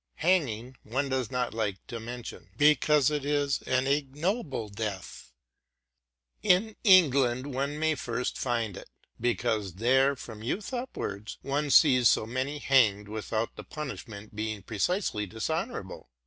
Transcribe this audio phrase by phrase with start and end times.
[0.25, 5.31] Hanging, one does not like to mention, because it is an ignoble death.
[6.41, 8.83] In England it is more likely to occur;
[9.19, 15.27] because there, from youth upwards, one sees so many hanged, without the punishment being precisely
[15.27, 16.09] dis honorable.